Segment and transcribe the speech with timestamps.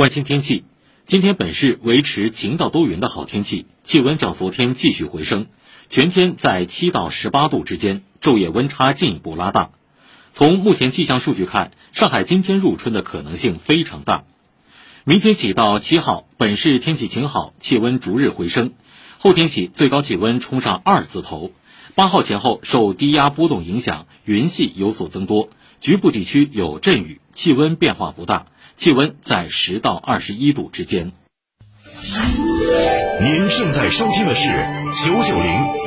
[0.00, 0.64] 关心天气，
[1.04, 5.48] 今天本市维持晴到多云的好天气，气温较昨天继续回升，
[5.90, 9.72] 全天在七到十八度之间，昼夜温差进一步拉大。
[10.30, 14.24] 从目前气象数据看，上海今天入春的可能性非常大。
[15.04, 18.72] 明天起到七号，本市天气晴好，气温逐日回升，
[19.18, 21.52] 后天起最高气温冲上二字头。
[21.94, 25.50] 八号前后受低压波动影响，云系有所增多，
[25.82, 28.46] 局部地区有阵雨，气温变化不大。
[28.80, 31.12] 气温在十到二十一度之间。
[33.20, 34.48] 您正在收听的是
[35.04, 35.80] 九九零。